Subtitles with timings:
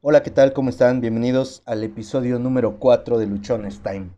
[0.00, 0.52] Hola, ¿qué tal?
[0.52, 1.00] ¿Cómo están?
[1.00, 4.10] Bienvenidos al episodio número 4 de Luchones Time.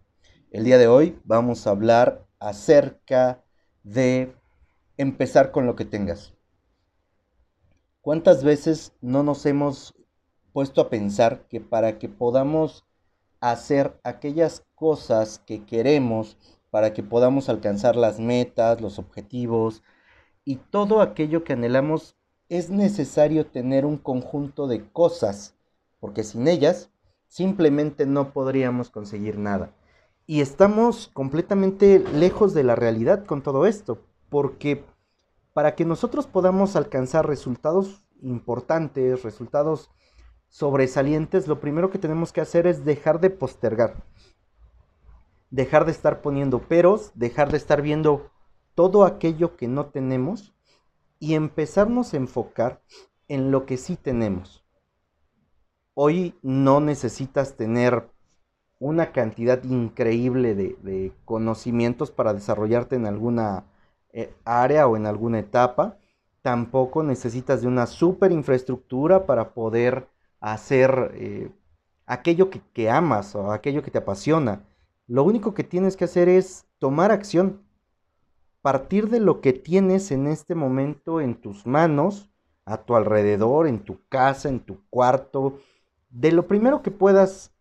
[0.50, 3.42] El día de hoy vamos a hablar acerca
[3.82, 4.37] de
[4.98, 6.35] empezar con lo que tengas.
[8.03, 9.95] ¿Cuántas veces no nos hemos
[10.53, 12.85] puesto a pensar que para que podamos
[13.40, 16.37] hacer aquellas cosas que queremos,
[16.70, 19.83] para que podamos alcanzar las metas, los objetivos
[20.45, 22.16] y todo aquello que anhelamos,
[22.51, 25.55] es necesario tener un conjunto de cosas
[26.01, 26.91] porque sin ellas
[27.29, 29.73] simplemente no podríamos conseguir nada.
[30.27, 34.84] Y estamos completamente lejos de la realidad con todo esto, porque
[35.52, 39.91] para que nosotros podamos alcanzar resultados importantes, resultados
[40.48, 44.05] sobresalientes, lo primero que tenemos que hacer es dejar de postergar,
[45.51, 48.30] dejar de estar poniendo peros, dejar de estar viendo
[48.75, 50.55] todo aquello que no tenemos
[51.19, 52.83] y empezarnos a enfocar
[53.28, 54.59] en lo que sí tenemos.
[56.03, 58.09] Hoy no necesitas tener
[58.79, 63.67] una cantidad increíble de, conocimientos para desarrollarte en alguna
[64.15, 65.98] eh, área o en alguna etapa.
[66.41, 70.09] Tampoco necesitas de una super infraestructura para poder
[70.41, 71.51] hacer eh,
[72.07, 74.64] aquello que, que amas o aquello que te apasiona.
[75.07, 77.61] Lo único que tienes que hacer es tomar acción,
[78.62, 82.31] partir de lo que tienes en este momento en tus manos,
[82.64, 85.59] a tu alrededor, en tu casa, en tu cuarto,
[86.11, 87.53] de lo primero que puedas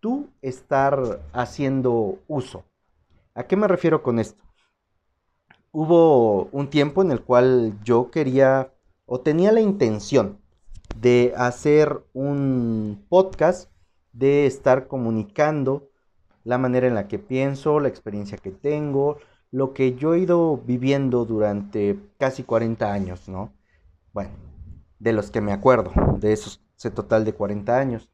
[0.00, 2.64] tú estar haciendo uso.
[3.34, 4.42] ¿A qué me refiero con esto?
[5.72, 8.72] Hubo un tiempo en el cual yo quería
[9.06, 10.38] o tenía la intención
[10.96, 13.70] de hacer un podcast,
[14.12, 15.88] de estar comunicando
[16.44, 19.18] la manera en la que pienso, la experiencia que tengo,
[19.50, 23.52] lo que yo he ido viviendo durante casi 40 años, ¿no?
[24.12, 24.30] Bueno,
[24.98, 28.10] de los que me acuerdo, de esos ese total de 40 años.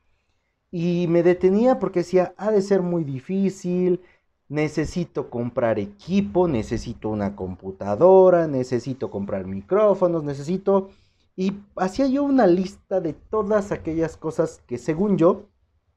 [0.71, 4.01] Y me detenía porque decía, ha de ser muy difícil,
[4.49, 10.91] necesito comprar equipo, necesito una computadora, necesito comprar micrófonos, necesito...
[11.37, 15.49] Y hacía yo una lista de todas aquellas cosas que según yo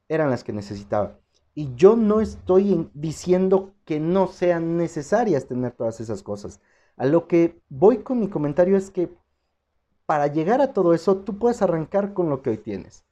[0.10, 1.20] eran las que necesitaba.
[1.54, 6.60] Y yo no estoy diciendo que no sean necesarias tener todas esas cosas.
[6.98, 9.12] A lo que voy con mi comentario es que
[10.08, 13.04] para llegar a todo eso, tú puedes arrancar con lo que hoy tienes.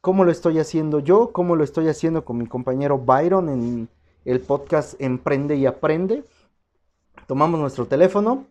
[0.00, 1.32] ¿Cómo lo estoy haciendo yo?
[1.32, 3.88] ¿Cómo lo estoy haciendo con mi compañero Byron en
[4.24, 6.24] el podcast Emprende y Aprende?
[7.26, 8.46] Tomamos nuestro teléfono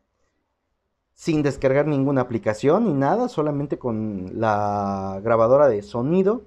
[1.14, 6.42] sin descargar ninguna aplicación ni nada, solamente con la grabadora de sonido,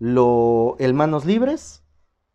[0.00, 1.84] lo, el manos libres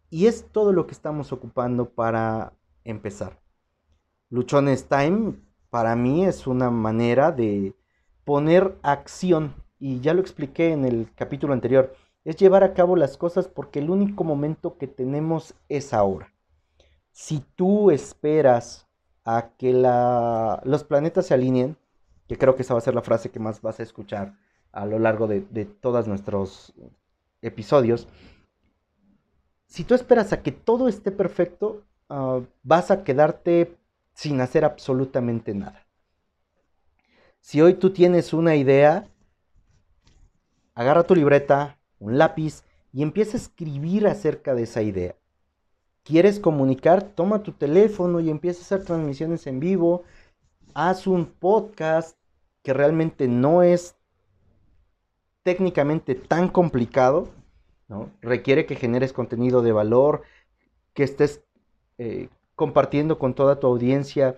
[0.09, 2.53] y es todo lo que estamos ocupando para
[2.85, 3.41] empezar.
[4.29, 5.33] Luchones Time
[5.69, 7.73] para mí es una manera de
[8.25, 13.17] poner acción, y ya lo expliqué en el capítulo anterior, es llevar a cabo las
[13.17, 16.33] cosas porque el único momento que tenemos es ahora.
[17.11, 18.87] Si tú esperas
[19.23, 21.77] a que la, los planetas se alineen,
[22.27, 24.33] que creo que esa va a ser la frase que más vas a escuchar
[24.71, 26.73] a lo largo de, todos nuestros
[27.41, 28.07] episodios,
[29.67, 33.77] si tú esperas a que todo esté perfecto, ah, vas a quedarte
[34.13, 35.84] sin hacer absolutamente nada.
[37.45, 39.07] Si hoy tú tienes una idea,
[40.73, 45.13] agarra tu libreta, un lápiz y empieza a escribir acerca de esa idea.
[46.01, 47.03] ¿Quieres comunicar?
[47.03, 50.01] Toma tu teléfono y empieza a hacer transmisiones en vivo.
[50.73, 52.17] Haz un podcast
[52.63, 53.95] que realmente no es
[55.43, 57.29] técnicamente tan complicado.
[57.87, 58.09] ¿no?
[58.23, 60.23] Requiere que generes contenido de valor,
[60.95, 61.43] que estés
[61.99, 64.35] eh, compartiendo con toda tu audiencia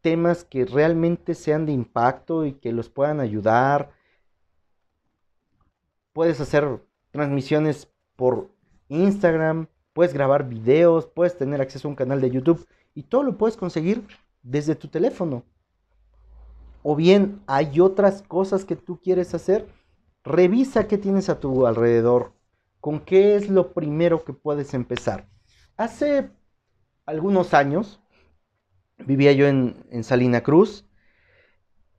[0.00, 3.90] temas que realmente sean de impacto y que los puedan ayudar.
[6.12, 8.50] Puedes hacer transmisiones por
[8.88, 13.36] Instagram, puedes grabar videos, puedes tener acceso a un canal de YouTube y todo lo
[13.38, 14.06] puedes conseguir
[14.42, 15.44] desde tu teléfono.
[16.82, 19.68] O bien hay otras cosas que tú quieres hacer,
[20.24, 22.32] revisa qué tienes a tu alrededor,
[22.80, 25.28] con qué es lo primero que puedes empezar.
[25.76, 26.30] Hace
[27.06, 28.00] algunos años,
[28.98, 30.84] vivía yo en, Salina Cruz.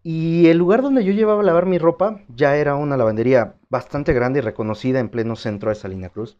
[0.01, 4.13] Y el lugar donde yo llevaba a lavar mi ropa ya era una lavandería bastante
[4.13, 6.37] grande y reconocida en pleno centro de Salina Cruz.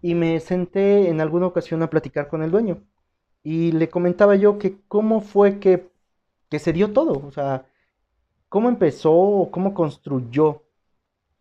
[0.00, 2.84] Y me senté en alguna ocasión a platicar con el dueño.
[3.42, 5.90] Y le comentaba yo que cómo fue que,
[6.48, 7.26] que se dio todo.
[7.26, 7.66] O sea,
[8.48, 10.62] cómo empezó o cómo construyó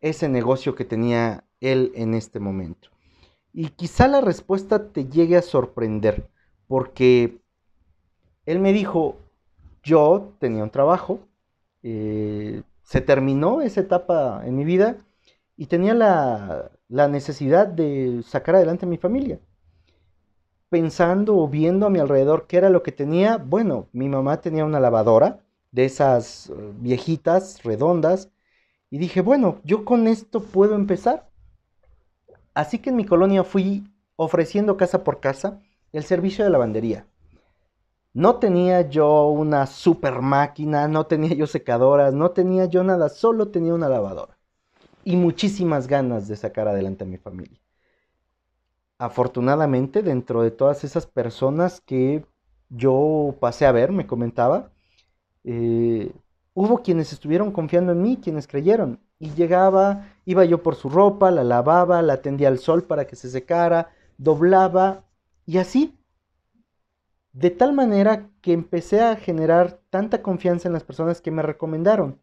[0.02, 2.90] ese negocio que tenía él en este momento.
[3.54, 6.30] Y quizá la respuesta te llegue a sorprender.
[6.68, 7.40] Porque
[8.48, 9.18] él me dijo,
[9.84, 11.20] yo tenía un trabajo,
[11.84, 14.96] eh, se terminó esa etapa en mi vida
[15.58, 19.40] y tenía la, la necesidad de sacar adelante a mi familia.
[20.70, 24.64] Pensando o viendo a mi alrededor qué era lo que tenía, bueno, mi mamá tenía
[24.64, 25.42] una lavadora
[25.72, 28.32] de esas eh, viejitas, redondas,
[28.90, 31.30] y dije, bueno, yo con esto puedo empezar.
[32.54, 33.84] Así que en mi colonia fui
[34.16, 35.62] ofreciendo casa por casa
[35.92, 37.06] el servicio de lavandería.
[38.18, 43.50] No tenía yo una super máquina, no tenía yo secadoras, no tenía yo nada, solo
[43.50, 44.40] tenía una lavadora.
[45.04, 47.60] Y muchísimas ganas de sacar adelante a mi familia.
[49.00, 52.26] Afortunadamente, dentro de todas esas personas que
[52.70, 54.72] yo pasé a ver, me comentaba,
[55.44, 56.12] eh,
[56.56, 59.00] hubo quienes estuvieron confiando en mí, quienes creyeron.
[59.20, 63.16] Y llegaba, iba yo por su ropa, la lavaba, la tendía al sol para que
[63.16, 65.04] se secara, doblaba
[65.46, 65.97] y así.
[67.38, 72.20] De tal manera que empecé a generar tanta confianza en las personas que me recomendaron.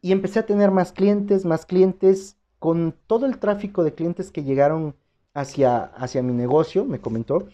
[0.00, 4.44] Y empecé a tener más clientes, más clientes, con todo el tráfico de clientes que
[4.44, 4.94] llegaron
[5.34, 7.48] hacia, hacia mi negocio, me comentó,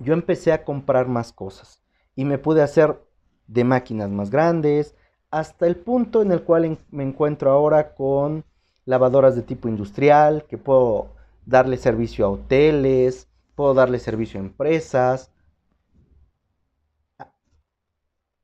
[0.00, 1.80] yo empecé a comprar más cosas
[2.16, 3.00] y me pude hacer
[3.46, 4.96] de máquinas más grandes,
[5.30, 8.44] hasta el punto en el cual me encuentro ahora con
[8.84, 11.10] lavadoras de tipo industrial, que puedo
[11.46, 15.32] darle servicio a hoteles, puedo darle servicio a empresas.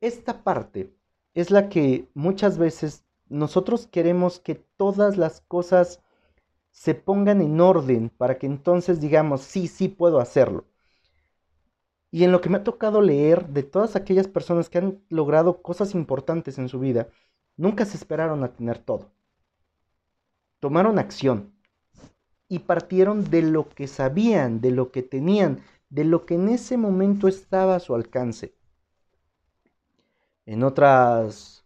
[0.00, 0.94] Esta parte
[1.34, 6.00] es la que muchas veces nosotros queremos que todas las cosas
[6.70, 10.66] se pongan en orden para que entonces digamos, sí, sí puedo hacerlo.
[12.10, 15.62] Y en lo que me ha tocado leer de todas aquellas personas que han logrado
[15.62, 17.08] cosas importantes en su vida,
[17.56, 19.10] nunca se esperaron a tener todo.
[20.60, 21.55] Tomaron acción
[22.48, 26.76] y partieron de lo que sabían, de lo que tenían, de lo que en ese
[26.76, 28.54] momento estaba a su alcance.
[30.46, 31.64] En otras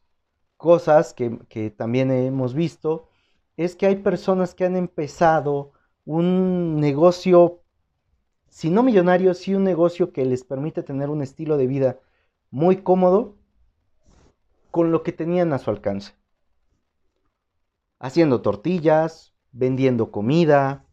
[0.57, 3.09] cosas que, que también hemos visto,
[3.57, 5.73] es que hay personas que han empezado
[6.05, 7.61] un negocio
[8.51, 12.01] si no millonario, sí un negocio que les permite tener un estilo de vida
[12.51, 13.37] muy cómodo
[14.71, 16.15] con lo que tenían a su alcance.
[18.01, 20.85] Haciendo tortillas, vendiendo comida,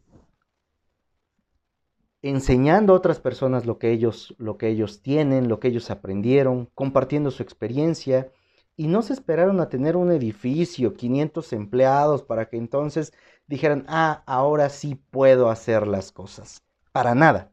[2.22, 6.68] enseñando a otras personas lo que ellos, lo que ellos tienen, lo que ellos aprendieron,
[6.74, 8.32] compartiendo su experiencia.
[8.76, 13.12] Y no se esperaron a tener un edificio, 500 empleados, para que entonces
[13.46, 16.62] dijeran, ah, ahora sí puedo hacer las cosas.
[16.92, 17.50] Para nada.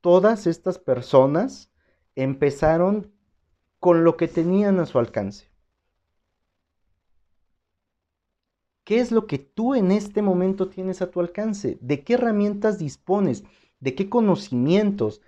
[0.00, 1.70] Todas estas personas
[2.16, 3.12] empezaron
[3.78, 5.53] con lo que tenían a su alcance.
[8.84, 11.78] ¿Qué es lo que tú en este momento tienes a tu alcance?
[11.80, 13.44] ¿De qué herramientas dispones?
[13.80, 15.22] ¿De qué conocimientos?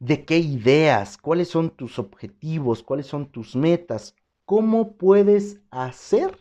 [0.00, 1.18] ¿De qué ideas?
[1.18, 2.82] ¿Cuáles son tus objetivos?
[2.82, 4.14] ¿Cuáles son tus metas?
[4.46, 6.38] ¿Cómo puedes hacer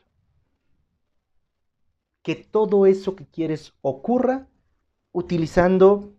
[2.21, 4.47] que todo eso que quieres ocurra
[5.11, 6.13] utilizando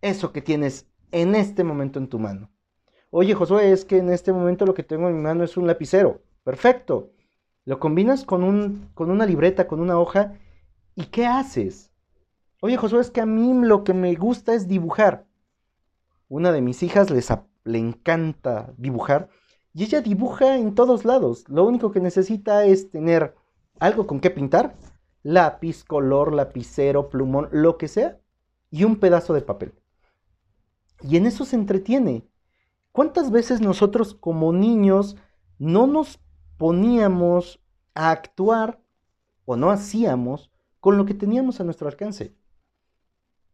[0.00, 2.50] eso que tienes en este momento en tu mano.
[3.10, 5.66] Oye, Josué, es que en este momento lo que tengo en mi mano es un
[5.66, 6.22] lapicero.
[6.44, 7.10] Perfecto.
[7.70, 10.34] Lo combinas con, un, con una libreta, con una hoja,
[10.96, 11.92] ¿y qué haces?
[12.60, 15.28] Oye, Josué, es que a mí lo que me gusta es dibujar.
[16.26, 17.32] Una de mis hijas les,
[17.62, 19.28] le encanta dibujar
[19.72, 21.44] y ella dibuja en todos lados.
[21.48, 23.36] Lo único que necesita es tener
[23.78, 24.74] algo con qué pintar,
[25.22, 28.18] lápiz, color, lapicero, plumón, lo que sea,
[28.72, 29.74] y un pedazo de papel.
[31.02, 32.26] Y en eso se entretiene.
[32.90, 35.16] ¿Cuántas veces nosotros como niños
[35.60, 36.18] no nos
[36.60, 37.59] poníamos
[37.94, 38.80] a actuar
[39.44, 42.34] o no hacíamos con lo que teníamos a nuestro alcance?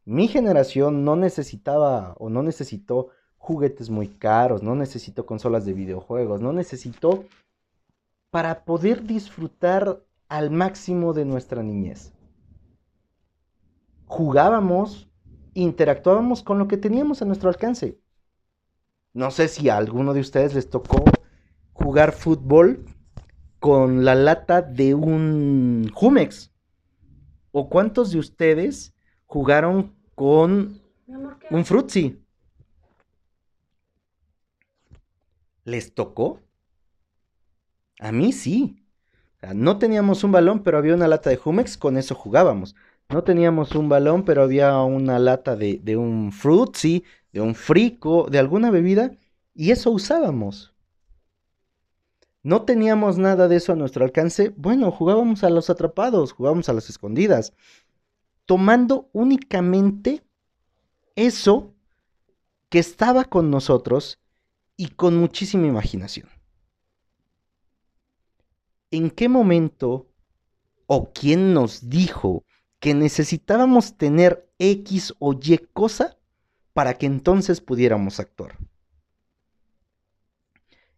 [0.04, 6.40] Mi generación no necesitaba o no necesitó juguetes muy caros, no necesitó consolas de videojuegos,
[6.40, 7.24] no necesitó
[8.30, 12.12] para poder disfrutar al máximo de nuestra niñez.
[14.06, 15.08] Jugábamos
[15.56, 17.98] interactuábamos con lo que teníamos a nuestro alcance.
[19.14, 21.02] No sé si a alguno de ustedes les tocó
[21.72, 22.84] jugar fútbol
[23.58, 26.52] con la lata de un Jumex.
[27.52, 28.94] ¿O cuántos de ustedes
[29.26, 30.80] jugaron con
[31.50, 32.22] un Frutzi?
[35.64, 36.40] ¿Les tocó?
[37.98, 38.84] A mí sí.
[39.54, 42.76] no teníamos un balón, pero había una lata de Jumex, con eso jugábamos.
[43.08, 48.28] No teníamos un balón, pero había una lata de, de un frutzi, de un frico,
[48.30, 49.12] de alguna bebida,
[49.54, 50.75] y eso usábamos.
[52.46, 54.54] No teníamos nada de eso a nuestro alcance.
[54.56, 57.52] Bueno, jugábamos a los atrapados, jugábamos a las escondidas,
[58.44, 60.22] tomando únicamente
[61.16, 61.74] eso
[62.68, 64.20] que estaba con nosotros
[64.76, 66.28] y con muchísima imaginación.
[68.92, 70.06] ¿En qué momento
[70.86, 72.44] ¿O quién nos dijo
[72.78, 76.16] que necesitábamos tener X o Y cosa
[76.74, 78.56] para que entonces pudiéramos actuar?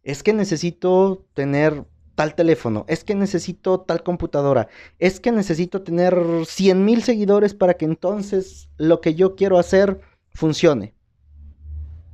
[0.09, 1.85] Es que necesito tener
[2.15, 7.75] tal teléfono, es que necesito tal computadora, es que necesito tener 100 mil seguidores para
[7.75, 10.01] que entonces lo que yo quiero hacer
[10.33, 10.95] funcione.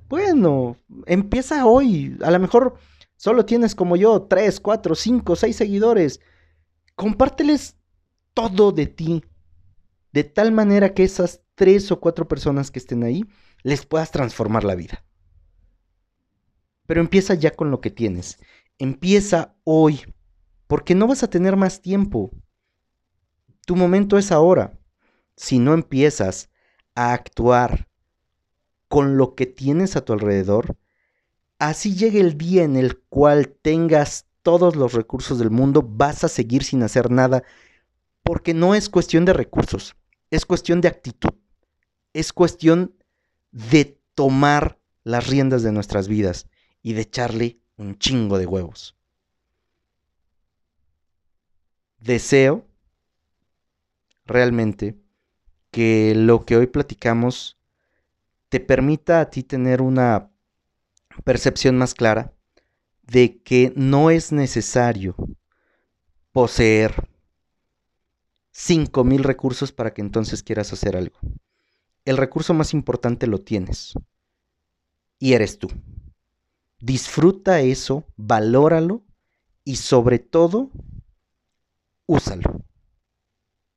[0.09, 0.75] Bueno,
[1.05, 2.17] empieza hoy.
[2.21, 2.75] A lo mejor
[3.15, 6.19] solo tienes como yo 3, 4, 5, 6 seguidores.
[6.95, 7.77] Compárteles
[8.33, 9.23] todo de ti.
[10.11, 13.23] De tal manera que esas 3 o 4 personas que estén ahí
[13.63, 15.05] les puedas transformar la vida.
[16.85, 18.37] Pero empieza ya con lo que tienes.
[18.77, 20.13] Empieza hoy,
[20.67, 22.31] porque no vas a tener más tiempo.
[23.65, 24.77] Tu momento es ahora.
[25.35, 26.49] Si no empiezas
[26.93, 27.87] a actuar
[28.87, 30.77] con lo que tienes a tu alrededor,
[31.59, 36.29] así llegue el día en el cual tengas todos los recursos del mundo, vas a
[36.29, 37.43] seguir sin hacer nada,
[38.21, 39.95] porque no es cuestión de recursos,
[40.29, 41.33] es cuestión de actitud,
[42.13, 42.95] es cuestión
[43.51, 46.47] de tomar las riendas de nuestras vidas
[46.85, 48.95] y de echarle un chingo de huevos.
[51.97, 52.63] Deseo
[54.27, 54.95] realmente
[55.71, 57.57] que lo que hoy platicamos
[58.49, 60.29] te permita a ti tener una
[61.23, 62.33] percepción más clara
[63.01, 65.15] de que no es necesario
[66.31, 67.09] poseer
[69.03, 71.17] mil recursos para que entonces quieras hacer algo.
[72.05, 73.95] El recurso más importante lo tienes
[75.17, 75.69] y eres tú.
[76.85, 79.01] Disfruta eso, valóralo
[79.63, 80.69] y sobre todo,
[82.05, 82.61] úsalo.